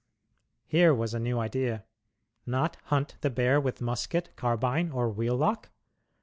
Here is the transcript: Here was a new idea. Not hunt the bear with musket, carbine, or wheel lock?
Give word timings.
Here 0.65 0.95
was 0.95 1.13
a 1.13 1.19
new 1.19 1.37
idea. 1.39 1.85
Not 2.47 2.75
hunt 2.85 3.17
the 3.21 3.29
bear 3.29 3.61
with 3.61 3.81
musket, 3.81 4.35
carbine, 4.35 4.89
or 4.91 5.09
wheel 5.11 5.35
lock? 5.37 5.69